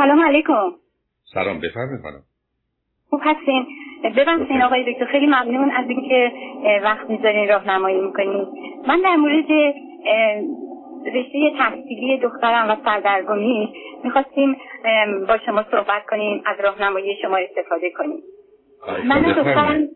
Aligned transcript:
سلام 0.00 0.20
علیکم. 0.20 0.70
سلام 1.34 1.60
بفرمایید 1.60 2.02
خانم. 2.02 2.22
خوب 3.10 3.20
هستین. 3.24 3.66
ببخشید 4.16 4.62
آقای 4.62 4.92
دکتر 4.92 5.04
خیلی 5.04 5.26
ممنون 5.26 5.70
از 5.70 5.88
اینکه 5.88 6.32
وقت 6.82 7.10
می‌ذارین 7.10 7.48
راهنمایی 7.48 8.00
می‌کنین. 8.00 8.46
من 8.86 9.00
در 9.00 9.16
مورد 9.16 9.74
رشته 11.14 11.52
تحصیلی 11.58 12.18
دخترم 12.22 12.70
و 12.70 12.76
سردرگمی 12.84 13.74
می‌خواستیم 14.04 14.56
با 15.28 15.38
شما 15.46 15.64
صحبت 15.70 16.06
کنیم 16.10 16.42
از 16.46 16.60
راهنمایی 16.60 17.16
شما 17.22 17.36
استفاده 17.36 17.90
کنیم. 17.90 18.22
من 19.04 19.22
دخترم 19.22 19.88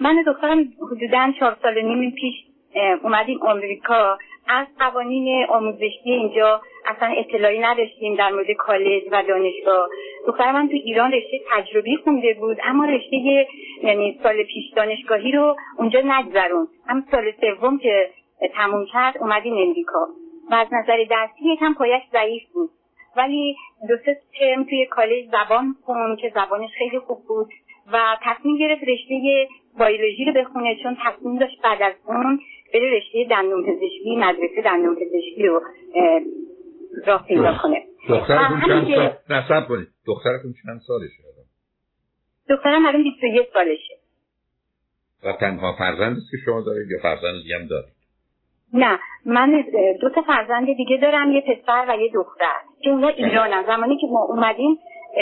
من 0.00 0.22
دخترم 0.26 0.64
حدودا 0.92 1.32
چهار 1.38 1.56
سال 1.62 1.80
نیم 1.80 2.10
پیش 2.10 2.34
اومدیم 3.02 3.42
امریکا 3.42 4.18
از 4.50 4.66
قوانین 4.78 5.46
آموزشی 5.48 6.10
اینجا 6.10 6.60
اصلا 6.86 7.08
اطلاعی 7.08 7.58
نداشتیم 7.58 8.14
در 8.14 8.30
مورد 8.30 8.50
کالج 8.50 9.02
و 9.10 9.22
دانشگاه. 9.22 9.88
دختر 10.26 10.52
من 10.52 10.68
تو 10.68 10.74
ایران 10.74 11.12
رشته 11.12 11.40
تجربی 11.52 11.96
خونده 11.96 12.34
بود 12.40 12.56
اما 12.64 12.84
رشته 12.84 13.46
یعنی 13.82 14.20
سال 14.22 14.42
پیش 14.42 14.64
دانشگاهی 14.76 15.32
رو 15.32 15.56
اونجا 15.78 16.00
نگذرون 16.04 16.68
هم 16.86 17.04
سال 17.10 17.32
سوم 17.40 17.78
که 17.78 18.10
تموم 18.54 18.86
کرد 18.92 19.18
اومدیم 19.18 19.54
امریکا. 19.54 20.06
و 20.50 20.54
از 20.54 20.68
نظر 20.72 21.04
درسی 21.10 21.52
یکم 21.52 21.74
پایش 21.74 22.02
ضعیف 22.12 22.42
بود. 22.52 22.70
ولی 23.16 23.56
دو 23.88 23.96
سه 23.96 24.20
ترم 24.40 24.64
توی 24.64 24.86
کالج 24.86 25.24
زبان 25.24 25.76
خون 25.84 26.16
که 26.16 26.32
زبانش 26.34 26.70
خیلی 26.78 26.98
خوب 26.98 27.18
بود 27.28 27.48
و 27.92 28.16
تصمیم 28.22 28.56
گرفت 28.56 28.82
رشته 28.82 29.48
بایولوژی 29.78 30.24
رو 30.24 30.32
بخونه 30.32 30.76
چون 30.82 30.96
تصمیم 31.04 31.38
داشت 31.38 31.62
بعد 31.62 31.82
از 31.82 31.94
اون 32.06 32.40
بره 32.74 32.96
رشته 32.96 33.26
دندون 33.30 33.62
پزشکی 33.66 34.16
مدرسه 34.16 34.62
دندون 34.64 34.94
پزشکی 34.94 35.42
رو 35.42 35.62
راه 37.06 37.26
پیدا 37.26 37.58
کنه. 37.62 37.82
دخترتون 38.08 38.60
چند 38.66 38.94
سال؟ 38.94 39.12
نصب 39.30 39.68
کنید. 39.68 39.88
دخترتون 40.06 40.54
چند 40.64 40.80
سالشه؟ 40.86 41.22
دخترم 42.48 42.86
الان 42.86 43.02
21 43.02 43.48
سالشه. 43.52 43.94
و 45.24 45.32
تنها 45.32 45.76
فرزند 45.78 46.16
است 46.16 46.30
که 46.30 46.36
شما 46.44 46.60
دارید 46.60 46.90
یا 46.90 46.98
فرزند 47.02 47.42
دیگه 47.42 47.56
هم 47.58 47.66
دارید؟ 47.66 47.94
نه. 48.72 48.98
من 49.26 49.64
دو 50.00 50.10
تا 50.14 50.22
فرزند 50.22 50.66
دیگه 50.66 50.96
دارم 51.02 51.32
یه 51.32 51.40
پسر 51.40 51.84
و 51.88 51.96
یه 52.00 52.10
دختر. 52.14 52.60
که 52.82 52.90
اونا 52.90 53.08
ایرانن. 53.08 53.64
زمانی 53.66 53.96
که 54.00 54.06
ما 54.06 54.24
اومدیم 54.24 54.78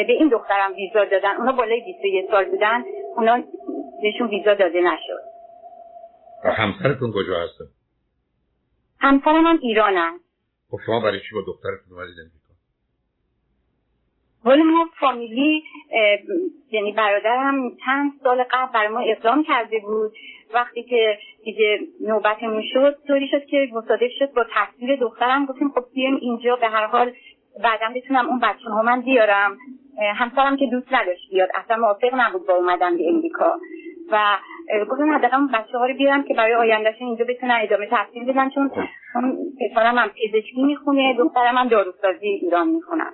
به 0.06 0.12
این 0.12 0.28
دخترم 0.28 0.72
ویزا 0.72 1.04
دادن. 1.04 1.36
اونا 1.36 1.52
بالای 1.52 1.80
21 1.80 2.30
سال 2.30 2.44
بودن. 2.44 2.84
اونا 3.16 3.42
بهشون 4.02 4.28
ویزا 4.28 4.54
داده 4.54 4.80
نشد. 4.80 5.37
و 6.44 6.50
همسرتون 6.50 7.12
کجا 7.12 7.40
هستن؟ 7.40 7.64
همسرم 9.00 9.46
هم 9.46 9.58
ایرانن. 9.62 10.20
خب 10.70 10.78
شما 10.86 11.00
برای 11.00 11.20
چی 11.20 11.34
با 11.34 11.40
دخترتون 11.46 11.98
اومدید 11.98 12.14
امریکا؟ 12.18 12.38
ولی 14.44 14.62
ما 14.62 14.88
فامیلی 15.00 15.64
یعنی 16.70 16.92
برادرم 16.92 17.76
چند 17.84 18.12
سال 18.22 18.44
قبل 18.50 18.72
برای 18.72 18.88
ما 18.88 19.00
اقدام 19.00 19.44
کرده 19.44 19.78
بود. 19.78 20.12
وقتی 20.54 20.82
که 20.82 21.18
دیگه 21.44 21.80
نوبتمون 22.00 22.62
شد 22.72 22.98
طوری 23.06 23.28
شد 23.28 23.44
که 23.44 23.68
مصادف 23.72 24.10
شد 24.18 24.32
با 24.32 24.46
تصویر 24.54 24.96
دخترم. 24.96 25.46
گفتیم 25.46 25.68
خب 25.68 25.84
بیایم 25.94 26.16
اینجا 26.16 26.56
به 26.56 26.66
هر 26.68 26.86
حال 26.86 27.12
بعدا 27.62 27.86
بتونم 27.96 28.28
اون 28.28 28.38
بچه 28.38 28.70
ها 28.70 28.82
من 28.82 29.00
بیارم. 29.00 29.58
همسرم 30.16 30.56
که 30.56 30.66
دوست 30.66 30.92
نداشت 30.92 31.30
بیاد. 31.30 31.48
اصلا 31.54 31.76
موافق 31.76 32.14
نبود 32.14 32.46
با 32.46 32.54
اومدن 32.54 32.96
به 32.96 33.08
امریکا. 33.08 33.58
و 34.12 34.38
گفتم 34.90 35.14
حداقل 35.14 35.36
بچه 35.54 35.78
ها 35.78 35.86
رو 35.86 35.94
بیارم 35.98 36.24
که 36.24 36.34
برای 36.34 36.54
آیندهشون 36.54 37.06
اینجا 37.06 37.24
بتونن 37.28 37.58
ادامه 37.62 37.86
تحصیل 37.86 38.32
بدن 38.32 38.50
چون 38.50 38.70
اون 39.14 39.36
پسرم 39.60 39.98
هم 39.98 40.08
پزشکی 40.08 40.62
می‌خونه 40.62 41.16
دخترم 41.18 41.56
هم 41.56 41.68
داروسازی 41.68 42.26
ایران 42.26 42.68
می‌خونن. 42.68 43.12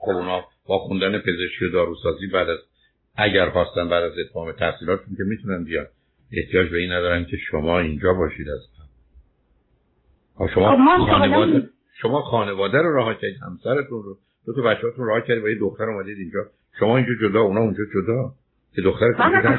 خب 0.00 0.10
اونا 0.10 0.44
با 0.68 0.78
خوندن 0.78 1.18
پزشکی 1.18 1.64
و 1.64 1.72
داروسازی 1.72 2.26
بعد 2.26 2.48
از 2.48 2.58
اگر 3.16 3.50
خواستن 3.50 3.88
بعد 3.88 4.04
از 4.04 4.12
اتمام 4.18 4.52
تحصیلاتشون 4.52 5.16
که 5.16 5.22
می‌تونن 5.22 5.64
بیان. 5.64 5.86
احتیاج 6.32 6.70
به 6.70 6.78
این 6.78 6.92
ندارن 6.92 7.24
که 7.24 7.36
شما 7.36 7.78
اینجا 7.78 8.12
باشید 8.12 8.48
از 8.48 8.60
شما 10.54 10.76
خب 10.76 11.10
خانواده 11.10 11.68
شما 12.02 12.22
خانواده 12.22 12.78
رو 12.78 12.92
راه 12.92 13.14
کردید 13.14 13.36
همسرتون 13.42 14.02
رو. 14.02 14.16
دو 14.46 14.54
تا 14.54 14.62
بچه‌هاتون 14.62 15.06
راه 15.06 15.20
کردید 15.20 15.42
با 15.42 15.48
یه 15.48 15.58
دختر 15.60 15.84
اومدید 15.84 16.18
اینجا. 16.18 16.40
شما 16.78 16.96
اینجا 16.96 17.12
جدا 17.22 17.40
اونا 17.40 17.60
اونجا 17.60 17.84
جدا. 17.94 18.32
که 18.76 18.82
دخترتون 18.82 19.42
جدا 19.42 19.58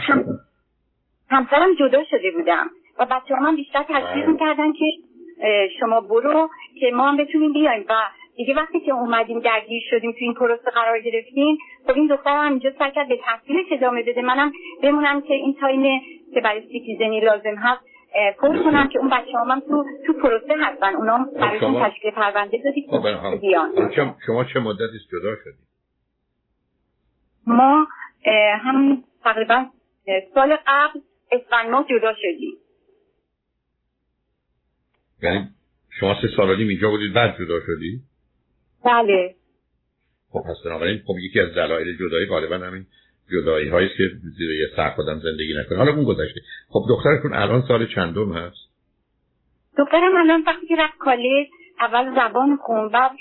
همسرم 1.29 1.75
جدا 1.79 2.03
شده 2.03 2.31
بودم 2.31 2.69
و 2.99 3.05
بچه 3.05 3.35
من 3.41 3.55
بیشتر 3.55 3.83
تشویق. 3.83 4.27
می‌کردن 4.27 4.73
که 4.73 4.85
شما 5.79 6.01
برو 6.01 6.49
که 6.79 6.91
ما 6.93 7.09
هم 7.09 7.17
بتونیم 7.17 7.53
بیایم 7.53 7.85
و 7.89 7.93
دیگه 8.35 8.55
وقتی 8.55 8.79
که 8.79 8.91
اومدیم 8.91 9.39
درگیر 9.39 9.81
شدیم 9.89 10.11
تو 10.11 10.17
این 10.19 10.33
پروسه 10.33 10.71
قرار 10.71 10.99
گرفتیم 10.99 11.57
خب 11.87 11.93
این 11.95 12.07
دختر 12.07 12.37
هم 12.37 12.49
اینجا 12.49 12.71
سعی 12.79 12.91
کرد 12.91 13.07
به 13.07 13.19
تحصیلش 13.23 13.65
ادامه 13.71 14.03
بده. 14.03 14.21
منم 14.21 14.51
بمونم 14.83 15.21
که 15.21 15.33
این 15.33 15.55
تایم 15.59 16.01
که 16.33 16.41
برای 16.41 16.61
سیتیزنی 16.61 17.19
لازم 17.21 17.55
هست 17.55 17.81
پر 18.39 18.63
کنم 18.63 18.87
که 18.87 18.99
اون 18.99 19.09
بچه 19.09 19.37
هم 19.37 19.59
تو 19.59 19.85
تو 20.07 20.13
پروسه 20.13 20.55
هستن. 20.61 20.95
اونا 20.95 21.17
خب 21.17 21.39
برایشون 21.39 21.89
تشکیل 21.89 22.11
پرونده 22.11 22.61
دادی 22.63 22.87
خب 22.91 23.39
بیان. 23.41 23.91
شما 24.25 24.43
چه 24.43 24.59
مدتی 24.59 24.99
جدا 25.11 25.35
شدید؟ 25.43 25.67
ما 27.47 27.87
هم 28.61 29.03
تقریبا 29.23 29.65
سال 30.33 30.57
قبل 30.67 30.99
اسفند 31.31 31.69
ماه 31.69 31.85
جدا 31.89 32.13
شدیم. 32.13 32.57
یعنی 35.23 35.49
شما 35.99 36.21
سه 36.21 36.27
سال 36.37 36.49
اینجا 36.49 36.89
بودید 36.89 37.13
بعد 37.13 37.35
جدا 37.39 37.59
شدی؟ 37.59 38.01
بله. 38.85 39.35
خب 40.29 40.39
پس 40.39 40.55
بنابراین 40.65 41.01
خب 41.07 41.13
یکی 41.19 41.39
از 41.39 41.53
دلایل 41.55 41.97
جدایی 41.97 42.25
غالبا 42.25 42.55
همین 42.55 42.85
جدایی 43.31 43.69
هایی 43.69 43.89
که 43.89 44.03
زیر 44.37 44.51
یه 44.51 44.67
سر 44.75 44.89
خودم 44.89 45.19
زندگی 45.19 45.53
نکنه. 45.59 45.77
حالا 45.77 45.91
اون 45.91 46.03
گذشته. 46.03 46.41
خب 46.69 46.85
دخترتون 46.89 47.33
الان 47.33 47.63
سال 47.67 47.87
چندم 47.95 48.33
هست؟ 48.33 48.67
دخترم 49.77 50.15
الان 50.15 50.43
وقتی 50.47 50.67
که 50.67 50.75
رفت 50.75 50.97
کالج 50.97 51.47
اول 51.79 52.15
زبان 52.15 52.57
خوند 52.57 52.89
بعد 52.89 53.11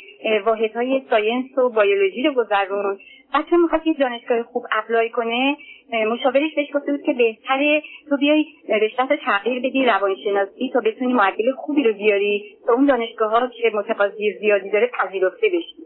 واحد 0.46 0.76
های 0.76 1.02
science 1.10 1.58
و 1.58 1.68
بیولوژی 1.68 2.22
رو 2.22 2.34
گذروند. 2.34 2.98
بعد 3.36 3.46
چون 3.50 3.60
می‌خواد 3.60 3.86
یه 3.86 3.94
دانشگاه 3.94 4.42
خوب 4.42 4.64
apply 4.72 5.10
کنه 5.10 5.56
مشاورش 5.92 6.54
بهش 6.56 6.68
گفته 6.74 6.92
بود 6.92 7.02
که 7.02 7.12
بهتره 7.12 7.82
تو 8.08 8.16
بیای 8.16 8.44
رشته 8.68 9.16
تغییر 9.16 9.62
بدی 9.62 9.84
روانشناسی 9.84 10.70
تا 10.72 10.80
بتونی 10.80 11.12
معدل 11.12 11.52
خوبی 11.56 11.82
رو 11.82 11.92
بیاری 11.92 12.56
تا 12.66 12.72
اون 12.72 12.86
دانشگاه 12.86 13.30
ها 13.30 13.46
که 13.46 13.70
متقاضی 13.74 14.32
زیادی 14.40 14.70
داره 14.70 14.90
پذیرفته 15.00 15.48
بشی. 15.48 15.76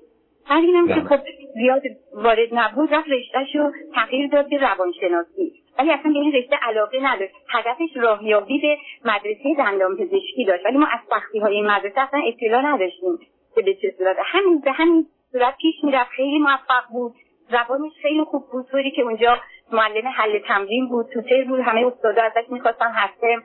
بعد 0.51 0.65
اینم 0.65 0.89
که 0.89 0.95
بله. 0.95 1.05
خب 1.05 1.21
زیاد 1.55 1.83
وارد 2.15 2.49
نبود 2.53 2.95
رفت 2.95 3.09
رشتهش 3.09 3.57
رو 3.57 3.73
تغییر 3.95 4.29
داد 4.29 4.49
به 4.51 4.57
روانشناسی. 4.57 5.53
ولی 5.79 5.91
اصلا 5.91 6.13
به 6.13 6.19
این 6.19 6.33
رشته 6.33 6.57
علاقه 6.63 6.99
نداشت. 7.03 7.33
هدفش 7.49 7.97
راهیابی 7.97 8.59
به 8.59 8.77
مدرسه 9.05 9.55
دندان 9.59 9.97
پزشکی 9.97 10.45
داشت. 10.47 10.67
ولی 10.67 10.79
ما 10.79 10.87
از 10.87 11.01
سختی 11.11 11.39
های 11.39 11.55
این 11.55 11.67
مدرسه 11.67 12.01
اصلا 12.01 12.21
اطلاع 12.27 12.63
نداشتیم 12.63 13.19
که 13.55 13.63
به 13.63 13.75
چه 13.75 13.95
صورت. 13.99 14.17
همین 14.25 14.61
به 14.61 14.73
همین 14.73 15.07
صورت 15.33 15.55
پیش 15.57 15.75
می‌رفت. 15.85 16.11
خیلی 16.11 16.39
موفق 16.39 16.85
بود. 16.93 17.15
زبانش 17.51 17.93
خیلی 18.03 18.25
خوب 18.25 18.43
بود. 18.53 18.67
طوری 18.67 18.91
که 18.91 19.03
اونجا 19.03 19.37
معلم 19.73 20.09
حل 20.09 20.39
تمرین 20.39 20.89
بود. 20.89 21.07
توتر 21.13 21.45
بود. 21.45 21.61
همه 21.61 21.87
استادا 21.87 22.23
ازش 22.23 22.51
می‌خواستن 22.51 22.93
هفته 22.95 23.37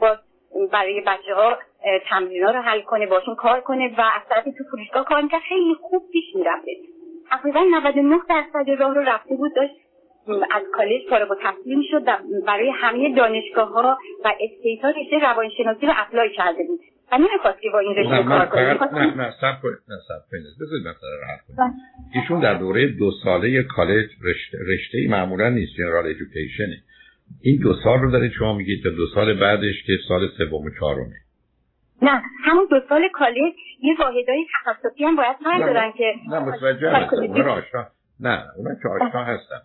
باز 0.00 0.18
برای 0.72 1.00
بچه 1.00 1.34
ها 1.34 1.58
تمرین 2.08 2.44
ها 2.44 2.50
رو 2.50 2.60
حل 2.60 2.80
کنه 2.80 3.06
باشون 3.06 3.34
کار 3.34 3.60
کنه 3.60 3.94
و 3.98 4.00
از 4.00 4.44
تو 4.44 4.64
فروشگاه 4.70 5.04
کار 5.04 5.20
می‌کرد. 5.22 5.40
خیلی 5.40 5.74
خوب 5.74 6.02
پیش 6.12 6.24
می‌رفته 6.34 6.72
تقریبا 7.30 7.60
99 7.60 8.20
درصد 8.28 8.70
راه 8.70 8.94
رو 8.94 9.00
رفته 9.00 9.36
بود. 9.36 9.54
داشت 9.56 9.74
از 10.50 10.62
کالج 10.72 11.08
فارغ 11.10 11.30
التحصیل 11.30 11.78
می‌شد 11.78 12.04
برای 12.46 12.70
همه 12.70 13.14
دانشگاه 13.14 13.68
ها 13.68 13.98
و 14.24 14.32
state 14.40 14.84
ها 14.84 14.90
رشته 14.90 15.18
روانشناسی 15.18 15.86
رو 15.86 15.92
apply 15.96 16.30
کرده 16.30 16.64
بود. 16.64 16.80
و 17.12 17.18
نمی‌خواست 17.18 17.60
که 17.60 17.70
با 17.72 17.78
این 17.78 17.94
رشته 17.96 18.28
کار 18.28 18.46
کنه 18.46 18.98
نه 18.98 19.14
نه 19.16 19.34
صبر 19.40 19.62
کنید 19.62 19.78
نه 19.88 19.96
صبر 20.08 20.30
کنید. 20.30 20.44
بذارید 20.60 20.88
مثلا 20.88 21.08
راحت 21.20 21.40
کنید 21.48 21.72
ایشون 22.14 22.40
در 22.40 22.54
دوره 22.54 22.86
دو 22.86 23.10
ساله 23.24 23.62
کالج 23.62 24.06
رشته, 24.24 24.58
رشته 24.66 25.08
معمولا 25.10 25.48
نیست 25.48 25.72
general 25.78 26.06
education 26.06 26.68
ه. 26.68 26.82
این 27.42 27.60
دو 27.62 27.74
سال 27.84 27.98
رو 27.98 28.10
دارید 28.10 28.32
شما 28.32 28.52
میگید 28.52 28.82
تا 28.82 28.90
دو 28.90 29.06
سال 29.14 29.40
بعدش 29.40 29.82
که 29.86 29.92
سال 30.08 30.28
سوم 30.38 30.64
و 30.64 30.70
چهارمه. 30.80 31.16
نه 32.02 32.22
همون 32.44 32.66
دو 32.70 32.80
سال 32.88 33.08
کالج 33.12 33.54
یه 33.82 33.94
واحدهای 33.98 34.46
تخصصی 34.54 35.04
هم 35.04 35.16
باید 35.16 35.36
دارن 35.60 35.92
که 35.92 36.14
نه 36.30 36.38
متوجه 36.38 36.90
هستم 36.90 37.86
نه 38.20 38.44
اونا 38.56 38.74
که 38.82 38.88
آشنا 38.88 39.24
هستن. 39.24 39.60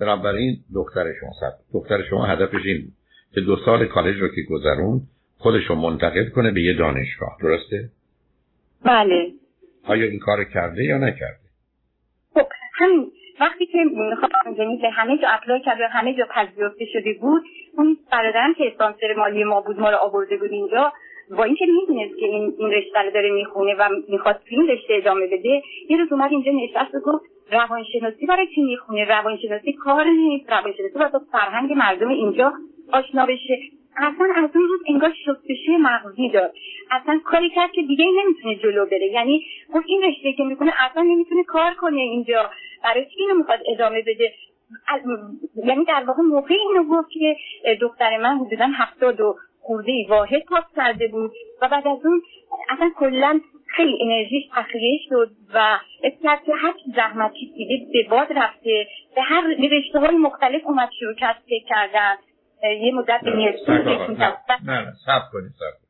بنابراین 0.00 0.56
دختر 0.74 1.04
شما 1.20 1.30
سب 1.40 1.52
دختر 1.74 2.02
شما 2.02 2.26
هدفش 2.26 2.64
این 2.64 2.82
بود 2.82 2.92
که 3.34 3.40
دو 3.40 3.56
سال 3.64 3.86
کالج 3.86 4.20
رو 4.20 4.28
که 4.28 4.42
گذرون 4.50 5.00
خودش 5.38 5.64
رو 5.64 5.74
منتقل 5.74 6.28
کنه 6.34 6.50
به 6.50 6.62
یه 6.62 6.72
دانشگاه. 6.72 7.36
درسته؟ 7.42 7.88
بله. 8.84 9.32
آیا 9.84 10.06
این 10.06 10.18
کار 10.18 10.44
کرده 10.44 10.84
یا 10.84 10.98
نکرده؟ 10.98 11.46
خب 12.34 12.46
همین. 12.74 13.12
وقتی 13.40 13.66
که 13.66 13.78
یعنی 14.58 14.76
به 14.82 14.90
همه 14.90 15.18
جا 15.18 15.28
اپلای 15.28 15.60
کرد 15.60 15.80
و 15.80 15.84
همه 15.88 16.14
جا 16.14 16.26
پذیرفته 16.34 16.84
شده 16.92 17.12
بود 17.20 17.42
اون 17.76 17.96
برادرم 18.12 18.54
که 18.54 18.66
اسپانسر 18.66 19.14
مالی 19.16 19.44
ما 19.44 19.60
بود 19.60 19.80
ما 19.80 19.90
رو 19.90 19.96
آورده 19.96 20.36
بود 20.36 20.50
اینجا 20.50 20.92
با 21.30 21.44
اینکه 21.44 21.66
می‌دونست 21.66 22.18
که 22.20 22.26
این 22.26 22.54
این 22.58 22.70
رشته 22.70 23.02
رو 23.02 23.10
داره 23.10 23.30
می‌خونه 23.30 23.74
و 23.74 23.88
می‌خواد 24.08 24.34
تو 24.34 24.42
این 24.48 24.68
رشته 24.68 24.94
ادامه 24.94 25.26
بده 25.26 25.62
یه 25.88 25.96
روز 25.96 26.12
اومد 26.12 26.30
اینجا 26.30 26.52
نشست 26.52 26.94
و 26.94 27.00
گفت 27.00 27.24
روانشناسی 27.52 28.26
برای 28.26 28.46
چی 28.54 28.62
می‌خونه؟ 28.62 29.04
روانشناسی 29.04 29.72
کار 29.72 30.04
نیست 30.04 30.50
روانشناسی 30.50 30.98
باید 30.98 31.12
فرهنگ 31.32 31.72
مردم 31.72 32.08
اینجا 32.08 32.52
آشنا 32.92 33.26
بشه. 33.26 33.58
اصلا 33.96 34.26
از 34.36 34.50
اون 34.54 34.68
روز 34.68 34.80
انگار 34.88 35.12
شستشوی 35.24 35.76
مغزی 35.76 36.28
داد 36.28 36.54
اصلا 36.90 37.20
کاری 37.24 37.50
کرد 37.50 37.70
که 37.72 37.82
دیگه 37.82 38.04
نمی‌تونه 38.24 38.56
جلو 38.56 38.86
بره. 38.86 39.06
یعنی 39.06 39.46
گفت 39.74 39.84
این 39.88 40.02
رشته 40.02 40.32
که 40.32 40.44
می‌کنه 40.44 40.72
اصلا 40.90 41.02
نمی‌تونه 41.02 41.44
کار 41.44 41.74
کنه 41.74 42.00
اینجا. 42.00 42.50
برای 42.84 43.04
چی 43.04 43.22
اینو 43.22 43.34
می‌خواد 43.34 43.60
ادامه 43.66 44.02
بده؟ 44.02 44.32
یعنی 45.64 45.84
در 45.84 46.04
واقع 46.06 46.22
موقع 46.22 46.54
اینو 46.54 46.84
گفت 46.84 47.08
که 47.10 47.36
دختر 47.80 48.16
من 48.16 48.38
حدودا 48.38 48.66
هفتاد 48.66 49.20
و 49.20 49.34
خورده 49.60 50.06
واحد 50.08 50.44
پاس 50.44 50.64
کرده 50.76 51.08
بود. 51.08 51.30
و 51.62 51.68
بعد 51.68 51.88
از 51.88 52.06
اون 52.06 52.22
اصلا 52.68 52.90
کلا 52.98 53.40
خیلی 53.66 53.98
انرژیش 54.02 54.44
تخلیه 54.54 54.98
شد 55.08 55.30
و 55.54 55.78
اسمت 56.02 56.44
که 56.44 56.52
هر 56.54 56.74
زحمتی 56.96 57.52
دیده 57.56 57.86
به 57.92 58.08
باد 58.10 58.32
رفته. 58.32 58.86
به 59.16 59.22
هر 59.22 59.42
رشته 59.70 59.98
های 59.98 60.16
مختلف 60.16 60.66
اومد 60.66 60.90
شروع 61.00 61.14
کرد 61.14 61.42
کردن. 61.68 62.16
یه 62.62 62.94
مدت 62.94 63.20
به 63.24 63.30
نه 64.64 64.80
نه 64.80 64.92
سب 65.06 65.22
کنید 65.32 65.52
سب 65.58 65.86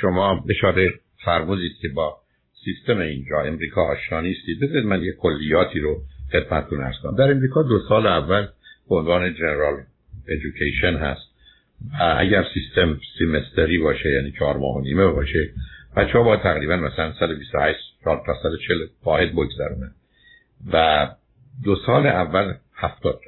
شما 0.00 0.44
اشاره 0.50 0.90
فرمودید 1.24 1.72
که 1.82 1.88
با 1.88 2.16
سیستم 2.64 2.98
اینجا 2.98 3.40
امریکا 3.40 3.82
آشنا 3.82 4.20
نیستید. 4.20 4.60
بذارید 4.60 4.86
من 4.86 5.02
یه 5.02 5.12
کلیاتی 5.12 5.80
رو 5.80 5.96
خدمتتون 6.32 6.80
ارز 6.80 6.94
کنم. 7.02 7.16
در 7.16 7.30
امریکا 7.30 7.62
دو 7.62 7.78
سال 7.88 8.06
اول 8.06 8.46
به 8.88 8.94
عنوان 8.94 9.34
جنرال 9.34 9.74
ایژوکیشن 10.28 10.96
هست. 10.96 11.34
و 11.92 12.16
اگر 12.18 12.44
سیستم 12.54 13.00
سیمستری 13.18 13.78
باشه 13.78 14.08
یعنی 14.08 14.32
چهار 14.38 14.56
ماه 14.56 14.76
و 14.76 14.80
نیمه 14.80 15.06
باشه 15.06 15.50
بچه 15.96 16.12
ها 16.12 16.24
با 16.24 16.36
تقریبا 16.36 16.76
مثلا 16.76 17.12
128 17.12 17.78
تا 18.04 18.22
140 18.42 18.78
واحد 19.04 19.32
بگذرونه 19.32 19.90
و 20.72 21.08
دو 21.64 21.76
سال 21.86 22.06
اول 22.06 22.54
هفتاد 22.74 23.20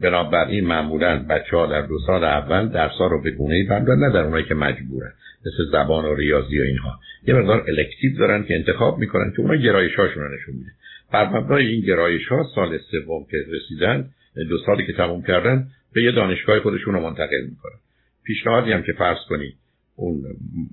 بنابراین 0.00 0.66
معمولا 0.66 1.26
بچه 1.30 1.56
ها 1.56 1.66
در 1.66 1.80
دو 1.80 1.98
سال 2.06 2.24
اول 2.24 2.68
درس 2.68 2.92
ها 2.92 3.06
رو 3.06 3.22
به 3.22 3.30
گونه 3.30 3.54
ای 3.54 3.64
نه 3.80 4.12
در 4.12 4.24
اونایی 4.24 4.44
که 4.44 4.54
مجبورن 4.54 5.12
مثل 5.40 5.70
زبان 5.72 6.04
و 6.04 6.14
ریاضی 6.14 6.60
و 6.60 6.62
اینها. 6.62 7.00
یه 7.26 7.34
مقدار 7.34 7.64
الکتیو 7.68 8.18
دارن 8.18 8.44
که 8.44 8.54
انتخاب 8.54 8.98
می‌کنن 8.98 9.32
که 9.36 9.40
اونا 9.40 9.56
گرایش 9.56 9.94
هاشون 9.94 10.22
رو 10.22 10.34
نشون 10.34 10.54
میده 10.54 10.70
بر 11.12 11.28
مبنای 11.28 11.66
این 11.66 11.80
گرایش 11.80 12.26
ها 12.28 12.46
سال 12.54 12.78
سوم 12.78 13.26
که 13.30 13.36
رسیدن 13.48 14.10
دو 14.48 14.58
سالی 14.66 14.86
که 14.86 14.92
تموم 14.92 15.22
کردن 15.22 15.68
به 15.94 16.02
یه 16.02 16.12
دانشگاه 16.12 16.60
خودشون 16.60 16.94
رو 16.94 17.00
منتقل 17.00 17.44
می‌کنن. 17.50 17.78
پیشنهادی 18.24 18.72
هم 18.72 18.82
که 18.82 18.92
فرض 18.92 19.18
کنی 19.28 19.54
اون 19.96 20.22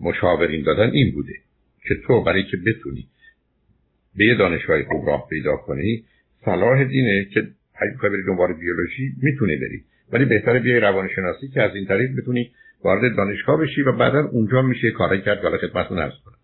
مشاورین 0.02 0.64
دادن 0.64 0.90
این 0.90 1.12
بوده 1.12 1.34
که 1.88 1.96
تو 2.08 2.24
برای 2.24 2.44
که 2.44 2.58
بتونی 2.58 3.08
به 4.18 4.26
یه 4.26 4.36
دانشگاه 4.36 4.84
خوب 4.84 5.08
راه 5.08 5.28
پیدا 5.30 5.56
کنی 5.58 6.04
صلاح 6.46 6.84
دینه 6.84 7.26
که 7.34 7.48
اگه 7.78 8.10
بری 8.10 8.24
دنبال 8.28 8.54
بیولوژی 8.54 9.14
می‌تونی 9.24 9.56
بری. 9.56 9.82
ولی 10.12 10.26
بهتره 10.26 10.60
بیای 10.60 10.80
روانشناسی 10.80 11.48
که 11.48 11.62
از 11.62 11.76
این 11.76 11.86
طریق 11.86 12.10
بتونی 12.18 12.52
وارد 12.84 13.16
دانشگاه 13.16 13.62
بشی 13.62 13.82
و 13.82 13.92
بعدا 13.92 14.30
اونجا 14.32 14.62
میشه 14.62 14.92
کاری 14.92 15.22
کرد 15.22 15.44
حالا 15.44 15.58
خدمتتون 15.58 16.00
عرض 16.00 16.14
کنم. 16.26 16.36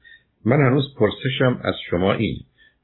من 0.46 0.66
هنوز 0.66 0.96
پرسشم 1.00 1.62
از 1.64 1.76
شما 1.90 2.14
این 2.14 2.36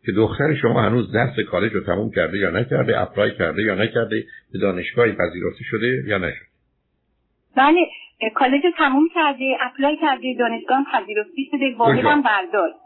که 0.05 0.11
دختر 0.11 0.55
شما 0.55 0.81
هنوز 0.81 1.11
درس 1.11 1.39
کالج 1.51 1.73
رو 1.73 1.81
تموم 1.81 2.11
کرده 2.11 2.37
یا 2.37 2.49
نکرده 2.49 3.01
apply 3.01 3.31
کرده 3.37 3.63
یا 3.63 3.75
نکرده 3.75 4.23
به 4.53 4.59
دانشگاهی 4.59 5.11
پذیرفته 5.11 5.63
شده 5.63 6.03
یا 6.05 6.17
نشده؟ 6.17 6.45
بله 7.57 7.79
کالج 8.35 8.65
رو 8.65 8.71
تموم 8.77 9.07
کرده 9.15 9.57
apply 9.61 9.97
کرده 10.01 10.35
دانشگاه 10.39 10.85
پذیرفته 10.93 11.41
شده 11.51 11.75
واحد 11.77 12.05
هم 12.05 12.21
برداشت 12.21 12.77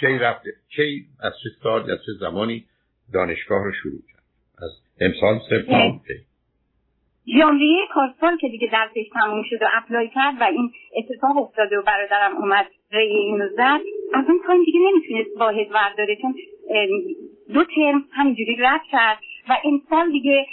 کی 0.00 0.18
رفته؟ 0.18 0.50
کی 0.76 1.06
از 1.22 1.32
چه 1.42 1.48
سال 1.62 1.90
از 1.90 1.98
چه 2.06 2.12
زمانی 2.20 2.64
دانشگاه 3.12 3.64
رو 3.64 3.72
شروع 3.72 4.00
کرد. 4.12 4.24
از 4.62 4.70
امسال 5.00 5.38
سپتامبر. 5.50 6.02
ژانویه 7.38 7.86
پارسال 7.94 8.36
که 8.36 8.48
دیگه 8.48 8.68
درسش 8.72 9.08
تموم 9.12 9.42
شد 9.50 9.62
و 9.62 9.66
apply 9.72 10.08
کرد 10.08 10.34
و 10.40 10.44
این 10.44 10.72
اتفاق 10.96 11.36
افتاده 11.36 11.78
و 11.78 11.82
برادرم 11.82 12.36
اومد 12.36 12.66
رأی 12.92 13.06
اینو 13.06 13.48
زد 13.48 13.80
از 14.14 14.24
اون 14.28 14.40
time 14.46 14.64
دیگه 14.64 14.80
نمی‌تونست 14.80 15.40
واحد 15.40 15.66
ورداره 15.70 16.16
چون 16.22 16.34
دو 17.54 17.64
ترم 17.64 18.04
همینجوری 18.10 18.56
رد 18.56 18.80
کرد 18.90 19.18
و 19.48 19.56
امسال 19.64 20.12
دیگه 20.12 20.46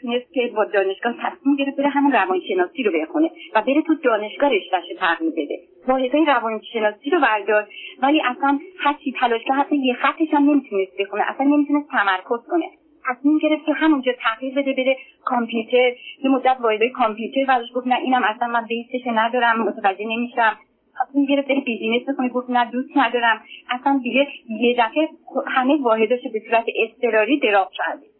تونست 0.00 0.32
که 0.32 0.52
با 0.56 0.64
دانشگاه 0.64 1.14
تصمیم 1.22 1.56
گرفت 1.56 1.76
بره 1.76 1.88
همون 1.88 2.12
روانشناسی 2.12 2.82
رو 2.82 2.92
بخونه 3.00 3.30
و 3.54 3.62
بره 3.62 3.82
تو 3.82 3.94
دانشگاه 3.94 4.50
رشتهش 4.50 4.84
تغییر 4.98 5.30
بده. 5.30 5.58
واحدهای 5.88 6.24
روانشناسی 6.24 7.10
رو 7.10 7.20
برداشت 7.20 7.68
ولی 8.02 8.22
اصلا 8.24 8.58
هرچی 8.78 9.14
تلاش 9.20 9.44
که 9.44 9.52
حتی 9.52 9.76
یه 9.76 9.94
خطش 9.94 10.28
هم 10.32 10.50
نمی‌تونست 10.50 10.92
بخونه. 11.00 11.22
اصلا 11.30 11.46
نمی‌تونست 11.46 11.88
تمرکز 11.90 12.46
کنه. 12.50 12.64
تصمیم 13.08 13.38
گرفت 13.38 13.66
که 13.66 13.72
همونجا 13.72 14.12
تغییر 14.22 14.54
بده 14.54 14.72
بره 14.72 14.96
کامپیوتر. 15.24 15.92
یه 16.24 16.30
مدت 16.30 16.56
واحدهای 16.60 16.90
کامپیوتر 16.90 17.44
ورش 17.48 17.68
گفت 17.74 17.86
نه 17.86 17.98
اینم 17.98 18.22
اصلا 18.24 18.48
من 18.48 18.66
بیسش 18.66 19.06
ندارم 19.06 19.62
متوجه 19.62 20.04
نمیشم. 20.04 20.58
تصمیم 21.00 21.26
گرفت 21.26 21.48
بره 21.48 21.60
بیزینس 21.60 22.02
بکنه 22.08 22.28
گفت 22.28 22.50
نه 22.50 22.70
دوست 22.70 22.96
ندارم. 22.96 23.42
اصلا 23.70 24.00
دیگه 24.02 24.28
یه 24.48 24.76
دفعه 24.78 25.08
همه 25.46 25.82
واحداش 25.82 26.20
به 26.32 26.42
صورت 26.48 26.64
اضطراری 26.76 27.38
دراپ 27.38 27.68
کرده 27.72 28.11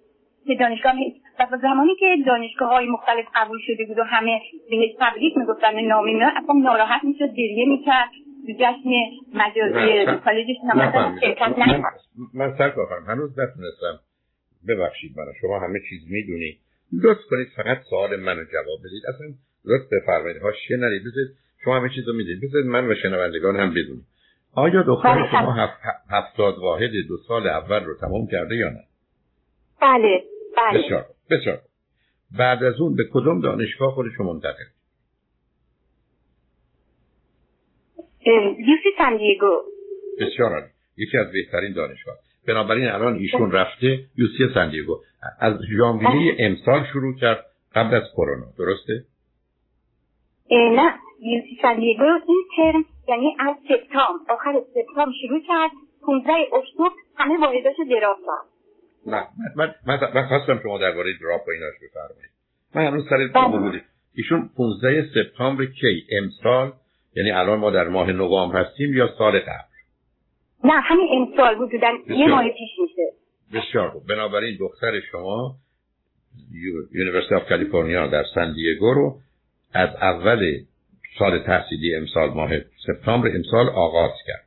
به 0.47 0.55
دانشگاه 0.55 0.95
و 1.53 1.59
زمانی 1.63 1.95
که 2.01 2.07
دانشگاه 2.27 2.69
های 2.69 2.87
مختلف 2.87 3.25
قبول 3.35 3.59
شده 3.67 3.85
بود 3.85 3.99
و 3.99 4.03
همه 4.03 4.41
بهش 4.71 4.91
تبریک 5.01 5.37
می‌گفتن 5.37 5.81
نامی 5.81 6.15
نه 6.15 6.33
اصلا 6.37 6.55
ناراحت 6.63 7.05
می‌شد 7.05 7.35
گریه 7.35 7.69
می‌کرد 7.69 8.11
جشن 8.59 8.91
مجازی 9.35 10.21
کالجش 10.25 10.57
من, 11.57 11.83
من 12.35 12.55
سر 12.59 12.73
هنوز 13.09 13.39
نتونستم. 13.39 14.01
ببخشید 14.69 15.13
من 15.17 15.25
شما 15.41 15.59
همه 15.59 15.81
چیز 15.89 16.01
می‌دونی. 16.11 16.59
لطف 16.93 17.21
کنید 17.31 17.49
فقط 17.57 17.79
سوال 17.91 18.17
منو 18.17 18.45
جواب 18.45 18.79
بدید. 18.85 19.03
اصلا 19.09 19.27
لطف 19.65 19.93
بفرمایید. 19.93 20.43
هاشیه 20.43 20.77
نرید. 20.77 21.03
بذارید 21.03 21.31
شما 21.65 21.77
همه 21.77 21.89
چیز 21.89 22.09
رو 22.09 22.15
می‌دید 22.15 22.41
بذارید 22.43 22.67
من 22.67 22.89
و 22.89 22.95
شنوندگان 22.95 23.57
هم 23.57 23.71
بدونیم. 23.71 24.07
آیا 24.55 24.83
دختر 24.83 25.15
بله. 25.15 25.31
شما 25.31 25.53
هفت 25.53 25.81
هفتاد 26.11 26.59
واحد 26.59 26.91
دو 27.09 27.17
سال 27.29 27.47
اول 27.47 27.85
رو 27.85 27.95
تمام 28.01 28.27
کرده 28.27 28.57
یا 28.57 28.69
نه؟ 28.69 28.85
بله. 29.83 30.23
بله. 30.57 30.85
بسیار 30.85 31.07
بسیار 31.31 31.61
بعد 32.39 32.65
از 32.65 32.81
اون 32.81 32.97
به 32.97 33.05
کدوم 33.13 33.41
دانشگاه 33.41 33.95
خودش 33.95 34.13
رو 34.19 34.33
منتقل؟ 34.33 34.65
یوسی 38.59 38.89
سندیگو 38.99 39.63
بسیار 40.21 40.63
یکی 40.97 41.19
از 41.19 41.33
بهترین 41.33 41.73
دانشگاه. 41.73 42.15
بنابراین 42.49 42.89
الان 42.89 43.15
ایشون 43.15 43.53
رفته 43.53 44.05
یوسی 44.17 44.55
سندیگو 44.55 44.99
از 45.41 45.59
ژانویه 45.79 46.37
امسال 46.39 46.87
شروع 46.93 47.15
کرد 47.17 47.47
قبل 47.75 47.95
از 47.95 48.03
کرونا. 48.17 48.47
درسته؟ 48.59 49.05
نه. 50.51 50.95
یوسی 51.21 51.59
سندیگو 51.63 52.05
این 52.29 52.45
ترم 52.57 52.85
یعنی 53.09 53.37
از 53.39 53.57
سپتامبر 53.69 54.33
آخر 54.33 54.61
سپتامبر 54.75 55.13
شروع 55.23 55.41
کرد 55.49 55.71
15 56.07 56.33
اکتبر 56.33 56.91
همه 57.17 57.41
واحداشو 57.41 57.83
drop 57.91 58.17
کرد 58.17 58.52
نه. 59.07 59.27
من 59.57 59.75
من 59.87 59.99
من 60.15 60.27
خواستم 60.29 60.61
شما 60.63 60.79
درباره 60.79 61.13
drop 61.21 61.49
و 61.49 61.51
ایناش 61.51 61.75
بفرمایید. 61.83 62.31
من 62.75 62.87
هنوز 62.87 63.09
سر 63.09 63.29
بله. 63.29 63.83
ایشون 64.15 64.51
15 64.57 65.09
سپتامبر 65.15 65.65
کی؟ 65.65 66.07
امسال. 66.19 66.73
یعنی 67.17 67.31
الان 67.31 67.59
ما 67.59 67.71
در 67.71 67.89
ماه 67.89 68.13
نوامبر 68.13 68.65
هستیم 68.65 68.97
یا 68.97 69.15
سال 69.19 69.39
قبل؟ 69.41 69.73
نه 70.65 70.81
همین 70.81 71.09
امسال 71.13 71.55
حدودا 71.55 71.89
یه 72.09 72.29
ماه 72.29 72.45
پیش 72.49 72.71
میشه. 72.79 73.13
بسیار 73.55 73.91
خوب. 73.91 74.07
بنابراین 74.07 74.57
دختر 74.61 75.01
شما 75.01 75.57
University 76.93 77.35
of 77.35 77.49
California 77.49 78.07
در 78.07 78.25
سن 78.35 78.53
دیگو 78.53 78.95
رو 78.95 79.19
از 79.75 79.89
اول 79.89 80.55
سال 81.19 81.39
تحصیلی 81.39 81.95
امسال 81.95 82.31
ماه 82.31 82.51
سپتامبر 82.87 83.29
امسال 83.37 83.69
آغاز 83.69 84.11
کرد. 84.27 84.45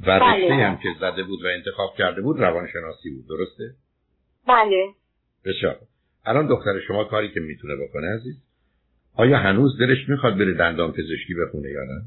و 0.00 0.06
بله. 0.06 0.44
رشته 0.44 0.54
هم 0.54 0.76
که 0.76 0.88
زده 1.00 1.22
بود 1.22 1.44
و 1.44 1.46
انتخاب 1.46 1.94
کرده 1.98 2.22
بود 2.22 2.40
روانشناسی 2.40 3.10
بود 3.10 3.24
درسته؟ 3.28 3.64
بله 4.48 4.88
بسیار 5.44 5.76
الان 6.26 6.46
دختر 6.46 6.80
شما 6.86 7.04
کاری 7.04 7.28
که 7.28 7.40
می‌تونه 7.40 7.74
بکنه 7.76 8.14
عزیز 8.14 8.36
آیا 9.16 9.38
هنوز 9.38 9.78
دلش 9.78 10.08
می‌خواد 10.08 10.38
بره 10.38 10.54
دندان 10.54 10.92
پزشکی 10.92 11.34
بخونه 11.34 11.68
یا 11.68 11.84
نه؟ 11.84 12.02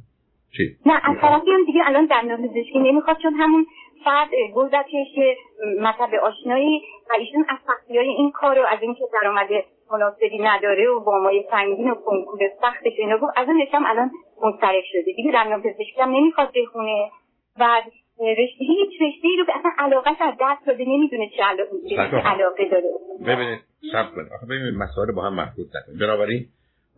چی؟ 0.57 0.77
نه 0.85 0.93
از 0.93 1.17
طرفی 1.21 1.51
هم 1.51 1.65
دیگه 1.65 1.81
الان 1.85 2.05
دندان 2.05 2.47
پزشکی 2.47 2.79
نمی‌خواد 2.79 3.17
چون 3.17 3.33
همون 3.33 3.65
فرد 4.05 4.29
گذشتش 4.55 5.37
مطلب 5.81 6.09
آشنایی 6.23 6.81
و 7.09 7.13
ایشون 7.19 7.45
از 7.49 7.57
های 7.89 8.07
این 8.07 8.31
کار 8.31 8.59
رو 8.59 8.65
از 8.69 8.79
اینکه 8.81 9.03
درآمد 9.13 9.47
مناسبی 9.91 10.39
نداره 10.39 10.87
و 10.89 10.99
با 10.99 11.19
مای 11.19 11.45
سنگین 11.51 11.89
و 11.91 11.95
کنکور 11.95 12.39
سختش 12.61 12.93
اینا 12.97 13.17
گفت 13.17 13.33
از 13.35 13.47
اونش 13.47 13.67
هم 13.71 13.85
الان 13.85 14.11
منصرف 14.41 14.83
شده 14.91 15.11
دیگه 15.15 15.31
دندان 15.31 15.61
پزشکی 15.61 16.01
هم 16.01 16.09
نمی‌خواد 16.09 16.51
بخونه 16.55 17.11
و 17.59 17.81
رشته 18.19 18.65
هیچ 18.65 18.89
رشته 19.01 19.27
ای 19.27 19.37
رو 19.37 19.45
اصلا 19.59 19.71
علاقه 19.77 20.09
از 20.09 20.33
دست 20.41 20.67
داده 20.67 20.83
نمی‌دونه 20.87 21.29
چه 21.37 21.43
علاقه, 21.43 22.29
علاقه 22.29 22.69
داره. 22.71 22.89
ببینید 23.27 23.59
سب 23.91 24.15
کنید. 24.15 24.31
آخه 24.33 24.45
ببینید 24.45 24.73
مسائل 24.73 25.11
با 25.11 25.21
هم 25.21 25.33
محدود 25.33 25.67
نکنید. 25.77 25.99
بنابراین 25.99 26.45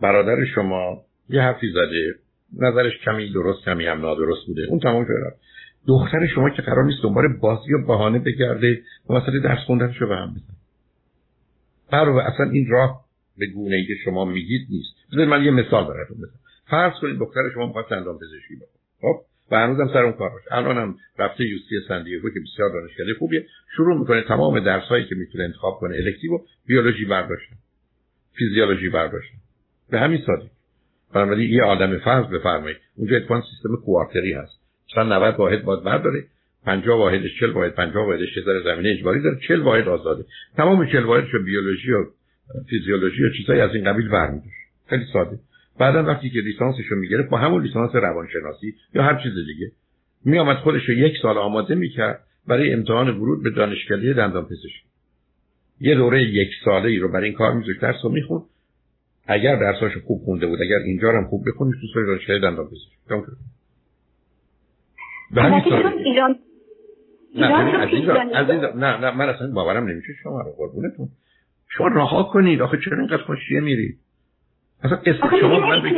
برادر 0.01 0.45
شما 0.55 1.01
یه 1.29 1.41
حرفی 1.41 1.71
زده. 1.71 2.15
نظرش 2.59 2.93
کمی 3.05 3.33
درست 3.33 3.65
کمی 3.65 3.85
هم 3.85 4.01
نادرست 4.01 4.47
بوده. 4.47 4.61
اون 4.69 4.79
تمام 4.79 5.05
شده. 5.05 5.35
دختر 5.87 6.27
شما 6.35 6.49
که 6.49 6.61
قرار 6.61 6.83
نیست 6.83 7.03
دنبال 7.03 7.27
بازی 7.41 7.73
و 7.73 7.85
بهانه 7.87 8.19
بگرده 8.19 8.81
و 9.09 9.13
مثلا 9.13 9.39
درس 9.39 9.59
خوندنشو 9.65 10.07
به 10.07 10.15
هم 10.15 10.29
بزن 10.29 10.57
برای 11.91 12.25
اصلا 12.25 12.49
این 12.51 12.67
راه 12.69 13.05
به 13.37 13.45
گونه 13.45 13.75
ای 13.75 13.85
که 13.85 13.93
شما 14.05 14.25
میگید 14.25 14.67
نیست. 14.69 14.95
بذارید 15.11 15.29
من 15.29 15.43
یه 15.43 15.51
مثال 15.51 15.83
براتون 15.83 16.17
بزنم. 16.17 16.39
فرض 16.69 16.93
کنید 17.01 17.19
دختر 17.19 17.41
شما 17.53 17.65
می‌خواد 17.65 17.89
دندان 17.89 18.15
پزشکی 18.15 18.55
بکنه 18.55 18.67
خب؟ 19.01 19.21
و 19.51 19.55
هنوزم 19.55 19.93
سر 19.93 20.03
اون 20.03 20.13
کار 20.13 20.29
باشه. 20.29 20.53
الانم 20.53 20.95
رفته 21.19 21.45
یوسی 21.45 21.75
سندیگو 21.87 22.29
که 22.29 22.39
بسیار 22.39 22.69
دانشکده 22.69 23.13
خوبیه. 23.19 23.45
شروع 23.75 23.99
می‌کنه 23.99 24.21
تمام 24.21 24.59
درس 24.59 24.83
هایی 24.83 25.05
که 25.05 25.15
می‌تونه 25.15 25.43
انتخاب 25.43 25.77
کنه 25.79 25.95
الکتیو 25.95 26.39
بیولوژی 26.67 27.05
برداشتن 27.05 27.55
فیزیولوژی 28.37 28.89
برداشتن 28.89 29.37
به 29.91 29.99
همین 29.99 30.21
سادگی. 30.25 30.49
بنابراین 31.13 31.53
یه 31.53 31.63
آدم 31.63 31.97
فرض 31.97 32.25
بفرمایید. 32.25 32.77
اونجا 32.95 33.17
اتفاقا 33.17 33.41
سیستم 33.41 33.75
کوارتری 33.85 34.33
هست. 34.33 34.59
مثلا 34.91 35.17
90 35.17 35.35
واحد 35.35 35.63
باید 35.63 35.83
برداره. 35.83 36.23
50 36.65 36.97
واحدش 36.97 37.39
40 37.39 37.49
واحد 37.49 37.75
50 37.75 38.05
واحدش 38.05 38.35
چه 38.35 38.41
زمینه 38.63 38.89
اجباری 38.89 39.21
داره. 39.21 39.39
40 39.47 39.61
واحد 39.61 39.87
آزاده. 39.87 40.25
تمام 40.57 40.91
40 40.91 41.03
واحدش 41.03 41.31
بیولوژی 41.45 41.91
و 41.91 42.05
فیزیولوژی 42.69 43.23
و 43.23 43.29
چیزایی 43.37 43.61
از 43.61 43.75
این 43.75 43.93
قبیل 43.93 44.09
برمی‌داره. 44.09 44.51
خیلی 44.89 45.05
ساده. 45.13 45.39
بعدا 45.79 46.03
وقتی 46.03 46.29
که 46.29 46.39
لیسانسش 46.39 46.85
رو 46.89 46.97
می‌گرفت 46.97 47.29
با 47.29 47.37
همون 47.37 47.63
لیسانس 47.63 47.95
روانشناسی 47.95 48.75
یا 48.93 49.03
هر 49.03 49.23
چیز 49.23 49.33
دیگه 49.47 49.71
میآمد 50.25 50.57
خودش 50.57 50.89
رو 50.89 50.93
یک 50.93 51.13
سال 51.21 51.37
آماده 51.37 51.75
می‌کرد 51.75 52.23
برای 52.47 52.73
امتحان 52.73 53.09
ورود 53.09 53.43
به 53.43 53.49
دانشکده 53.49 54.13
دندان 54.13 54.45
پزشکی. 54.45 54.87
یه 55.79 55.95
دوره 55.95 56.23
یک 56.23 56.49
ساله 56.65 56.89
ای 56.89 56.97
رو 56.97 57.11
برای 57.11 57.25
این 57.25 57.37
کار 57.37 57.53
میذاشت 57.53 57.81
درس 57.81 57.95
رو 58.03 58.09
می‌خوند. 58.09 58.43
اگر 59.27 59.55
درساش 59.55 59.97
خوب 59.97 60.21
خونده 60.21 60.47
بود 60.47 60.61
اگر 60.61 60.77
اینجا 60.77 61.11
هم 61.11 61.27
خوب 61.27 61.43
بخونید 61.47 61.75
تو 61.93 62.05
دانشکده 62.05 62.39
دندان 62.39 62.65
پزشکی. 62.65 62.97
به 65.31 65.41
همین 65.41 65.63
ایران 66.05 66.35
نه 67.35 67.47
نه 68.75 68.97
نه 68.97 69.17
من 69.17 69.29
اصلا 69.29 69.51
باورم 69.51 69.87
نمیشه 69.87 70.13
شما 70.23 70.41
رو 70.41 70.51
قربونتون. 70.51 71.09
شما 71.69 71.87
رها 71.87 72.23
کنید 72.23 72.61
آخه 72.61 72.77
چرا 72.85 72.97
اینقدر 72.97 73.23
خوشیه 73.23 73.59
میرید؟ 73.59 73.99
اصلا 74.83 74.97
قصه 74.97 75.39
شما 75.39 75.59
من 75.59 75.81
بگید 75.81 75.97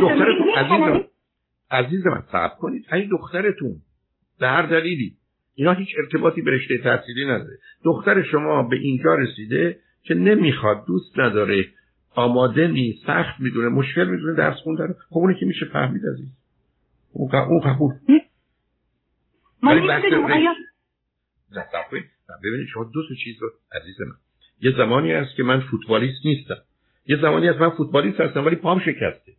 دخترتون 0.00 0.50
عزیز 0.56 1.04
عزیز 1.70 2.06
من 2.06 2.22
صبر 2.32 2.54
کنید. 2.58 2.86
این 2.92 3.08
دخترتون 3.08 3.76
به 4.38 4.48
هر 4.48 4.62
دلیلی. 4.66 5.16
اینا 5.54 5.72
هیچ 5.72 5.88
ارتباطی 5.98 6.42
به 6.42 6.50
رشته 6.50 6.78
تحصیلی 6.78 7.24
نداره. 7.24 7.58
دختر 7.84 8.22
شما 8.22 8.62
به 8.62 8.76
اینجا 8.76 9.14
رسیده 9.14 9.78
که 10.02 10.14
نمی‌خواد 10.14 10.86
دوست 10.86 11.18
نداره. 11.18 11.66
آماده 12.14 12.68
نیست 12.68 13.06
سخت 13.06 13.40
می‌دونه 13.40 13.68
مشکل 13.68 14.04
می‌دونه 14.04 14.34
درس 14.36 14.56
خوندن. 14.56 14.94
خب 15.10 15.18
اونی 15.18 15.40
که 15.40 15.46
میشه 15.46 15.66
فهمید 15.66 16.02
عزیز. 16.06 16.28
اون 17.12 17.34
اون 17.34 17.60
قبول. 17.60 17.92
ببینید 22.44 22.68
شما 22.72 22.84
دو 22.84 23.08
تا 23.08 23.14
چیز 23.24 23.42
رو 23.42 23.50
عزیز 23.72 24.00
من 24.00 24.16
یه 24.60 24.76
زمانی 24.76 25.12
هست 25.12 25.36
که 25.36 25.42
من 25.42 25.60
فوتبالیست 25.60 26.26
نیستم. 26.26 26.56
یه 27.06 27.16
زمانی 27.22 27.48
هست 27.48 27.60
من 27.60 27.70
فوتبالیست 27.70 28.20
هستم 28.20 28.46
ولی 28.46 28.56
پام 28.56 28.80
شکسته. 28.80 29.32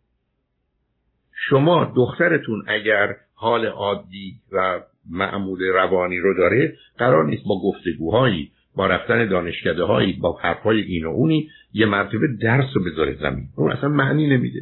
شما 1.48 1.92
دخترتون 1.96 2.64
اگر 2.66 3.16
حال 3.34 3.66
عادی 3.66 4.34
و 4.52 4.80
معمول 5.10 5.62
روانی 5.62 6.18
رو 6.18 6.34
داره 6.34 6.76
قرار 6.98 7.24
نیست 7.24 7.42
با 7.44 7.60
گفتگوهایی 7.62 8.50
با 8.76 8.86
رفتن 8.86 9.28
دانشکده 9.28 9.84
هایی 9.84 10.12
با 10.12 10.38
حرفهای 10.42 10.80
این 10.80 11.04
و 11.04 11.08
اونی 11.08 11.50
یه 11.72 11.86
مرتبه 11.86 12.26
درس 12.42 12.66
رو 12.74 12.84
بذاره 12.84 13.14
زمین. 13.14 13.48
اون 13.56 13.72
اصلا 13.72 13.88
معنی 13.88 14.26
نمیده. 14.26 14.60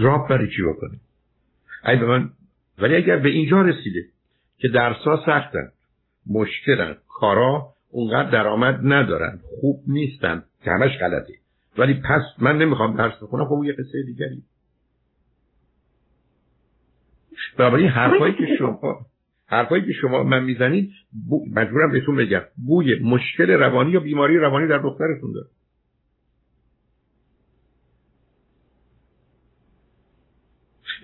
دراپ 0.00 0.28
برای 0.28 0.48
چی 0.56 0.62
بکنه؟ 0.62 1.00
ای 1.86 1.96
من 1.96 2.30
ولی 2.78 2.96
اگر 2.96 3.16
به 3.16 3.28
اینجا 3.28 3.62
رسیده 3.62 4.04
که 4.58 4.68
درسا 4.68 5.16
سختن 5.26 5.72
مشکلن 6.26 6.96
کارا 7.08 7.74
اونقدر 7.90 8.30
درآمد 8.30 8.80
ندارن 8.84 9.40
خوب 9.60 9.82
نیستن 9.86 10.44
همش 10.62 10.98
غلطه. 10.98 11.32
ولی 11.78 11.94
پس 11.94 12.22
من 12.38 12.58
نمی‌خوام 12.58 12.96
درس 12.96 13.22
بخونم 13.22 13.44
خب 13.44 13.64
یه 13.64 13.72
قصه 13.72 14.02
دیگری. 14.06 14.42
برای 17.58 17.86
حرفایی 17.86 18.34
که 18.34 18.56
شما 18.58 19.06
حرفایی 19.46 19.86
که 19.86 19.92
شما 19.92 20.22
من 20.22 20.44
می‌زنید 20.44 20.90
مجبورم 21.54 21.92
بهتون 21.92 22.16
بگم 22.16 22.42
بوی 22.66 22.98
مشکل 22.98 23.50
روانی 23.50 23.90
یا 23.90 24.00
بیماری 24.00 24.38
روانی 24.38 24.68
در 24.68 24.78
دخترتون 24.78 25.32
داره. 25.32 25.48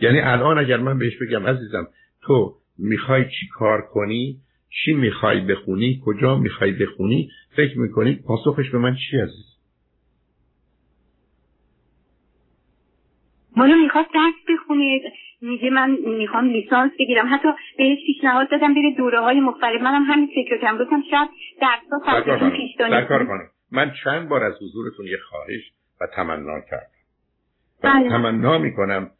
یعنی 0.00 0.20
الان 0.20 0.58
اگر 0.58 0.76
من 0.76 0.98
بهش 0.98 1.16
بگم 1.22 1.46
عزیزم 1.46 1.88
تو 2.22 2.56
می‌خوای 2.78 3.24
چی 3.24 3.48
کار 3.54 3.82
کنی؟ 3.82 4.40
چی 4.70 4.92
می‌خوای 4.92 5.40
بخونی؟ 5.40 6.02
کجا 6.04 6.38
می‌خوای 6.38 6.72
بخونی؟ 6.72 7.30
فکر 7.56 7.78
می‌کنی 7.78 8.14
پاسخش 8.14 8.70
به 8.70 8.78
من 8.78 8.96
چی 9.10 9.18
عزیز؟ 9.18 9.55
مالا 13.56 13.74
می‌خواد 13.74 14.06
درس 14.14 14.34
بخونید 14.48 15.02
میگه 15.40 15.70
من 15.70 15.96
می‌خوام 16.06 16.48
لیسانس 16.48 16.92
بگیرم. 16.98 17.34
حتی 17.34 17.48
بهش 17.78 17.98
پیشنهاد 18.06 18.50
دادم 18.50 18.74
بره 18.74 18.94
دوره 18.96 19.20
های 19.20 19.40
مختلف. 19.40 19.82
منم 19.82 20.02
همین 20.02 20.26
فکر 20.34 20.60
کردم. 20.60 20.84
گفتم 20.84 21.02
شاید 21.10 21.28
درسا 21.60 22.50
پیش 22.50 22.76
من 23.72 23.92
چند 24.04 24.28
بار 24.28 24.44
از 24.44 24.54
حضورتون 24.62 25.06
یه 25.06 25.18
خواهش 25.30 25.72
و 26.00 26.06
تمنا 26.16 26.60
کردم. 26.70 26.86
و 27.82 27.92
بله. 27.92 28.08
تمنا 28.08 28.58
می‌کنم. 28.58 29.10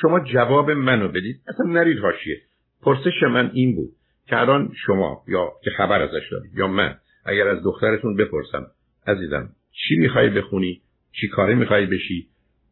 شما 0.00 0.20
جواب 0.20 0.70
منو 0.70 1.08
بدید. 1.08 1.36
اصلا 1.48 1.66
نرید 1.66 1.98
حاشیه. 1.98 2.36
پرسش 2.82 3.22
من 3.22 3.50
این 3.54 3.76
بود 3.76 3.90
که 4.28 4.36
الان 4.40 4.72
شما 4.86 5.22
یا 5.28 5.52
که 5.64 5.70
خبر 5.70 6.02
ازش 6.02 6.28
دارید 6.32 6.54
یا 6.54 6.66
من 6.66 6.96
اگر 7.26 7.48
از 7.48 7.64
دخترتون 7.64 8.16
بپرسم 8.16 8.66
عزیزم 9.06 9.48
چی 9.72 9.96
می‌خوای 9.96 10.30
بخونی؟ 10.30 10.80
چی 11.12 11.28
کاری 11.28 11.54
می‌خوای 11.54 11.86
بشی؟ 11.86 12.26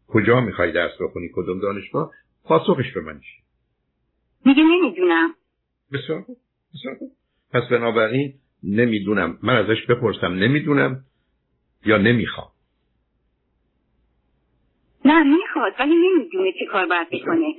کجا 0.09 0.41
می‌خوای 0.41 0.73
درس 0.73 0.93
بخونی؟ 1.01 1.31
کدوم 1.35 1.61
دانشگاه؟ 1.61 2.11
پاسخش 2.45 2.93
به 2.95 3.01
من 3.01 3.21
چی 3.21 3.43
میگه 4.45 4.63
نمی‌دونم. 4.63 5.35
بسیار 5.93 6.23
خوب 6.23 6.37
بسیار 6.75 6.95
خوب. 6.95 7.13
پس 7.53 7.63
بنابراین 7.71 8.35
نمی‌دونم. 8.63 9.39
من 9.43 9.57
ازش 9.57 9.87
بپرسم 9.87 10.33
نمی‌دونم 10.33 11.05
یا 11.87 11.99
نمی‌خوام؟ 11.99 12.49
نه 15.05 15.23
می‌خواد 15.23 15.73
ولی 15.79 15.95
نمی‌دونه 15.95 16.53
چه 16.53 16.67
کار 16.67 16.87
باید 16.87 17.09
بکنه. 17.11 17.55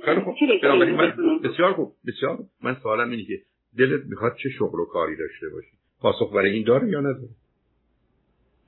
بسیار 1.44 1.72
خوب 1.72 1.92
بسیار 2.06 2.34
خوب. 2.36 2.48
من 2.62 2.76
سوالم 2.82 3.10
اینه 3.10 3.24
که 3.24 3.42
دلت 3.78 4.06
می‌خواد 4.06 4.36
چه 4.42 4.48
شغل 4.48 4.80
و 4.80 4.84
کاری 4.84 5.16
داشته 5.16 5.48
باشی؟ 5.48 5.76
پاسخ 6.00 6.32
برای 6.32 6.50
این 6.50 6.64
داره 6.64 6.88
یا 6.88 7.00
نداره؟ 7.00 7.28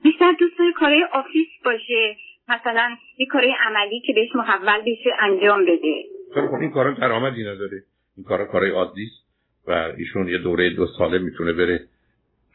بیشتر 0.03 0.35
دوست 0.39 0.57
داره 0.59 0.71
کارهای 0.73 1.03
آفیس 1.13 1.47
باشه. 1.65 2.15
مثلا 2.49 2.89
یه 3.17 3.25
کارهای 3.25 3.53
عملی 3.65 3.99
که 3.99 4.13
بهش 4.13 4.35
محول 4.35 4.81
بشه 4.81 5.09
انجام 5.19 5.61
بده. 5.65 6.03
خب 6.33 6.53
این 6.61 6.71
کارا 6.71 6.91
درآمدی 6.91 7.41
نداره. 7.41 7.83
این 8.17 8.25
کارا 8.25 8.45
کارهای 8.45 8.71
عادی 8.71 9.03
است 9.03 9.29
و 9.67 9.71
ایشون 9.97 10.27
یه 10.27 10.37
دوره 10.37 10.69
دو 10.69 10.87
ساله 10.97 11.17
می‌تونه 11.17 11.53
بره 11.53 11.79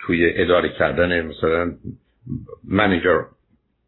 توی 0.01 0.33
اداره 0.35 0.69
کردن 0.69 1.27
مثلا 1.27 1.73
manager 2.69 3.21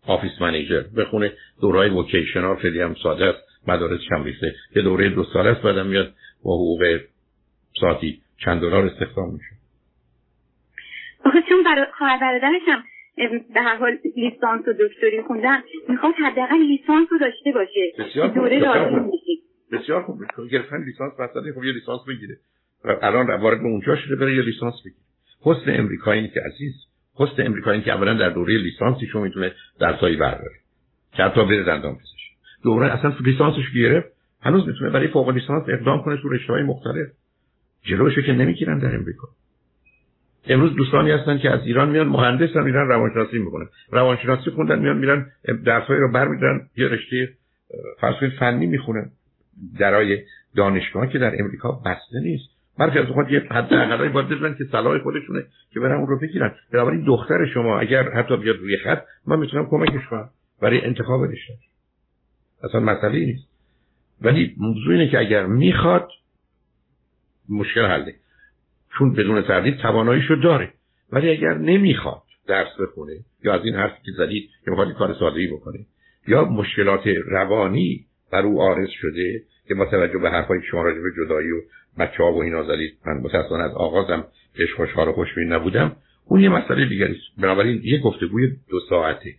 office 0.06 0.32
manager 0.40 0.82
بخونه. 0.96 1.32
دوره‌های 1.60 1.90
vocational 1.90 2.56
خیلی 2.56 2.80
هم 2.80 2.94
ساده 3.02 3.24
است. 3.24 3.68
مدارس 3.68 4.00
هم 4.10 4.24
ریخته 4.24 4.54
یه 4.76 4.82
دوره 4.82 5.08
دو 5.08 5.24
ساله 5.24 5.50
است 5.50 5.62
بعدم 5.62 5.86
میاد 5.86 6.12
با 6.44 6.54
حقوق 6.54 7.00
ساعتی 7.80 8.20
چند 8.44 8.60
دلار 8.60 8.86
استخدام 8.86 9.32
میشه. 9.32 9.50
آخه 11.24 11.42
چون 11.48 11.64
خواهر 11.98 12.18
برادرش 12.20 12.62
هم 12.66 12.84
به 13.54 13.60
هر 13.60 13.76
حال 13.76 13.98
لیسانس 14.16 14.68
و 14.68 14.72
دکتری 14.72 15.22
خوندن. 15.22 15.58
می‌خواد 15.88 16.14
حداقل 16.14 16.58
لیسانس 16.58 17.08
رو 17.10 17.18
داشته 17.18 17.52
باشه. 17.52 17.92
بسیار 17.98 18.28
دوره 18.28 18.60
بسیار, 19.72 20.02
خوب. 20.02 20.22
گرفتن 20.50 20.84
لیسانس 20.84 21.12
مثلا 21.12 21.52
خب 21.54 21.64
یه 21.64 21.72
لیسانس 21.72 22.00
بگیره. 22.08 22.36
الان 23.02 23.40
وارد 23.40 23.60
اونجا 23.60 23.96
شده 23.96 24.16
بره 24.16 24.36
یه 24.36 24.42
لیسانس 24.42 24.74
بگیره. 24.80 25.02
حسن 25.40 25.80
امریکایی 25.80 26.28
که 26.28 26.40
عزیز 26.40 26.74
حسن 27.14 27.46
امریکایی 27.46 27.82
که 27.82 27.92
اولا 27.92 28.14
در 28.14 28.30
دوره 28.30 28.58
لیسانسیشون 28.58 29.22
می‌تونه 29.22 29.52
درسایی 29.80 30.16
برداره. 30.16 30.56
که 31.12 31.22
حتی 31.22 31.44
بره 31.44 31.62
دندان 31.62 31.94
پزشکی 31.94 32.30
دوره 32.64 32.92
اصلا 32.92 33.12
لیسانسش 33.20 33.72
گرفت 33.74 34.08
هنوز 34.42 34.68
می‌تونه 34.68 34.90
برای 34.90 35.08
فوق 35.08 35.28
لیسانس 35.28 35.68
اقدام 35.68 36.02
کنه 36.02 36.16
تو 36.22 36.28
رشته‌های 36.28 36.62
مختلف. 36.62 37.08
جلوشو 37.82 38.22
که 38.22 38.32
نمی‌گیرن 38.32 38.78
در 38.78 38.94
امریکا. 38.94 39.28
امروز 40.48 40.74
دوستانی 40.74 41.10
هستن 41.10 41.38
که 41.38 41.50
از 41.50 41.60
ایران 41.66 41.90
میان 41.90 42.08
مهندس 42.08 42.56
هم 42.56 42.64
میرن 42.64 42.88
روانشناسی 42.88 43.38
می‌کنن. 43.38 43.66
روانشناسی 43.90 44.50
خوندن 44.50 44.78
میان 44.78 44.96
میرن 44.96 45.26
درسایی 45.64 46.00
رو 46.00 46.12
برمیدارن 46.12 46.68
یه 46.76 46.88
رشته 46.88 47.28
فرض 48.00 48.32
فنی 48.38 48.66
می‌خونن. 48.66 49.10
درای 49.78 50.22
دانشگاه 50.56 51.06
که 51.06 51.18
در 51.18 51.40
امریکا 51.40 51.72
بسته 51.72 52.20
نیست. 52.20 52.48
برخی 52.78 52.98
از 52.98 53.06
اوقات 53.06 53.30
یه 53.30 53.40
حد 53.50 53.74
اقلایی 53.74 54.10
باید 54.10 54.28
بزنن 54.28 54.54
که 54.58 54.64
صلاح 54.72 54.98
خودشونه 54.98 55.44
که 55.70 55.80
برن 55.80 55.98
اون 55.98 56.06
رو 56.06 56.18
بگیرن. 56.18 56.54
بنابراین 56.72 57.04
دختر 57.04 57.46
شما 57.54 57.78
اگر 57.78 58.10
حتی 58.10 58.36
بیاد 58.36 58.56
روی 58.56 58.76
خط 58.76 59.02
من 59.26 59.38
می‌تونم 59.38 59.66
کمکش 59.70 60.06
کنم 60.10 60.30
برای 60.62 60.84
انتخاب 60.84 61.24
رشته. 61.24 61.54
اصلا 62.64 62.80
مسئله 62.80 63.18
نیست. 63.24 63.48
ولی 64.22 64.54
موضوع 64.58 64.92
اینه 64.92 65.08
که 65.08 65.18
اگر 65.18 65.46
می‌خواد 65.46 66.08
مشکل 67.48 67.86
حله. 67.86 68.14
چون 68.98 69.12
بدون 69.12 69.42
تردید 69.42 69.78
تواناییشو 69.78 70.34
داره. 70.34 70.72
ولی 71.12 71.30
اگر 71.30 71.54
نمی‌خواد 71.54 72.22
درس 72.48 72.80
بخونه 72.80 73.12
یا 73.44 73.54
از 73.54 73.64
این 73.64 73.74
حرفی 73.74 74.02
که 74.04 74.12
زدید 74.16 74.50
که 74.64 74.70
می‌خواد 74.70 74.92
کار 74.92 75.14
ساده 75.14 75.48
بکنه 75.52 75.78
یا 76.28 76.44
مشکلات 76.44 77.06
روانی 77.28 78.06
بر 78.32 78.42
او 78.42 78.62
آرز 78.62 78.88
شده 78.88 79.42
که 79.68 79.74
با 79.74 79.86
توجه 79.86 80.18
به 80.18 80.30
حرفای 80.30 80.58
شما 80.70 80.82
راجع 80.82 81.00
به 81.00 81.10
جدایی 81.16 81.52
و 81.52 81.60
بچه 81.98 82.22
ها 82.22 82.32
و 82.32 82.42
اینا 82.42 82.62
زدید 82.62 82.98
من 83.06 83.12
متاسفانه 83.12 83.64
از 83.64 83.72
آغازم 83.72 84.24
بهش 84.58 84.74
خوشحال 84.74 85.08
و 85.08 85.12
خوشبین 85.12 85.52
نبودم 85.52 85.96
اون 86.26 86.40
یه 86.40 86.48
مسئله 86.48 86.88
دیگری 86.88 87.12
است. 87.12 87.40
بنابراین 87.42 87.80
یه 87.84 88.00
گفتگوی 88.00 88.48
دو 88.70 88.80
ساعته. 88.88 89.34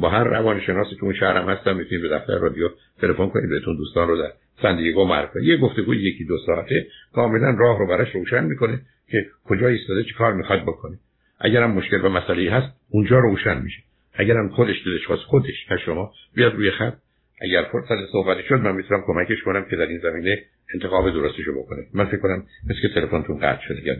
با 0.00 0.10
هر 0.10 0.24
روانشناسی 0.24 0.94
که 0.94 1.04
اون 1.04 1.14
شهرم 1.14 1.48
هستم 1.48 1.76
می‌تونید 1.76 2.02
به 2.02 2.08
دفتر 2.08 2.38
رادیو 2.38 2.68
تلفن 3.00 3.28
کنید 3.28 3.50
بهتون 3.50 3.76
دوستان 3.76 4.08
رو 4.08 4.16
در 4.16 4.32
سندیگو 4.62 5.04
معرفه 5.04 5.44
یه 5.44 5.56
گفتگوی 5.56 5.96
یکی 5.96 6.24
دو 6.24 6.38
ساعته 6.46 6.86
کاملا 7.12 7.56
راه 7.58 7.78
رو 7.78 7.86
براش 7.86 8.14
روشن 8.14 8.44
می‌کنه 8.44 8.80
که 9.08 9.26
کجا 9.44 9.68
ایستاده 9.68 10.04
چه 10.04 10.14
کار 10.18 10.34
می‌خواد 10.34 10.62
بکنه. 10.62 10.98
اگرم 11.40 11.70
مشکل 11.70 12.04
و 12.04 12.08
مسئله 12.08 12.52
هست 12.52 12.76
اونجا 12.90 13.18
روشن 13.18 13.62
میشه. 13.62 13.82
اگرم 14.14 14.48
خودش 14.48 14.86
دلش 14.86 15.06
خواست 15.06 15.22
خودش 15.22 15.64
تا 15.68 15.76
شما 15.76 16.12
بیاد 16.34 16.54
روی 16.54 16.70
خط. 16.70 16.94
اگر 17.40 17.66
فرصت 17.72 18.12
صحبتی 18.12 18.42
شد 18.48 18.54
من 18.54 18.76
می‌تونم 18.76 19.02
کمکش 19.06 19.42
کنم 19.42 19.64
که 19.70 19.76
در 19.76 19.86
این 19.86 19.98
زمینه 19.98 20.42
انتخاب 20.74 21.10
درستشو 21.10 21.62
بکنه. 21.62 21.86
من 21.94 22.04
فکر 22.04 22.20
کنم 22.20 22.44
مثل 22.70 22.80
که 22.82 22.88
تلفنتون 22.88 23.38
قطع 23.38 23.62
شده 23.68 23.86
یا 23.86 23.94